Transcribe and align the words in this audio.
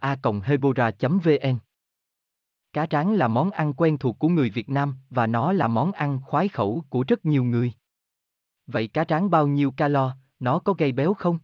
a 0.00 0.16
hebora 0.44 0.90
vn 1.00 1.58
Cá 2.72 2.86
tráng 2.86 3.12
là 3.12 3.28
món 3.28 3.50
ăn 3.50 3.72
quen 3.72 3.98
thuộc 3.98 4.18
của 4.18 4.28
người 4.28 4.50
Việt 4.50 4.68
Nam 4.68 4.94
và 5.10 5.26
nó 5.26 5.52
là 5.52 5.68
món 5.68 5.92
ăn 5.92 6.20
khoái 6.22 6.48
khẩu 6.48 6.84
của 6.88 7.04
rất 7.08 7.24
nhiều 7.24 7.44
người. 7.44 7.72
Vậy 8.66 8.88
cá 8.88 9.04
tráng 9.04 9.30
bao 9.30 9.46
nhiêu 9.46 9.70
calo, 9.70 10.16
nó 10.40 10.58
có 10.58 10.72
gây 10.72 10.92
béo 10.92 11.14
không? 11.14 11.38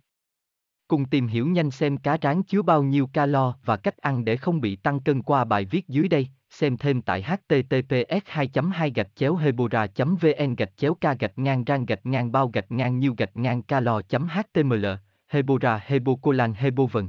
Cùng 0.89 1.05
tìm 1.05 1.27
hiểu 1.27 1.47
nhanh 1.47 1.71
xem 1.71 1.97
cá 1.97 2.17
tráng 2.17 2.43
chứa 2.43 2.63
bao 2.63 2.83
nhiêu 2.83 3.07
calo 3.07 3.55
và 3.65 3.77
cách 3.77 3.97
ăn 3.97 4.25
để 4.25 4.37
không 4.37 4.61
bị 4.61 4.77
tăng 4.77 5.01
cân 5.01 5.23
qua 5.23 5.45
bài 5.45 5.65
viết 5.65 5.89
dưới 5.89 6.09
đây. 6.09 6.29
Xem 6.51 6.77
thêm 6.77 7.03
tại 7.03 7.23
https 7.23 8.23
2 8.27 8.51
2 8.73 8.91
gạch 8.91 9.17
chéo 9.17 9.37
hebora 9.37 9.87
vn 9.97 10.55
gạch 10.55 10.77
chéo 10.77 10.95
k 10.95 11.01
gạch 11.19 11.39
ngang 11.39 11.65
rang 11.67 11.87
gạch 11.87 12.07
ngang 12.07 12.33
bao 12.33 12.49
gạch 12.49 12.71
ngang 12.73 12.99
nhiêu 12.99 13.15
gạch 13.19 13.37
ngang 13.37 13.63
calo 13.63 14.01
html 14.29 14.87
hebora 15.27 15.81
hebocolan 15.87 16.55
hebovn 16.55 17.09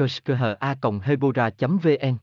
www.kershkha.hebora.vn 0.00 2.20